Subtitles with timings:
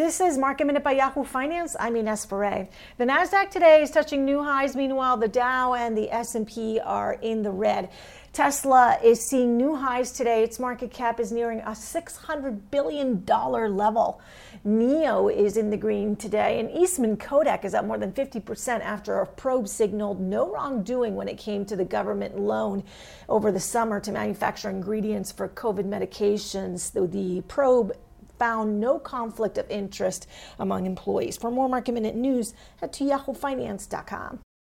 [0.00, 1.76] This is Market Minute by Yahoo Finance.
[1.78, 2.68] I'm Ines Ferre.
[2.96, 4.74] The Nasdaq today is touching new highs.
[4.74, 7.90] Meanwhile, the Dow and the S&P are in the red.
[8.32, 10.42] Tesla is seeing new highs today.
[10.42, 14.22] Its market cap is nearing a $600 billion level.
[14.64, 19.18] NIO is in the green today, and Eastman Kodak is up more than 50% after
[19.18, 22.84] a probe signaled no wrongdoing when it came to the government loan
[23.28, 26.90] over the summer to manufacture ingredients for COVID medications.
[26.90, 27.92] The, the probe
[28.40, 30.26] found no conflict of interest
[30.58, 31.36] among employees.
[31.36, 34.40] For more market minute news, head to yahoofinance.com.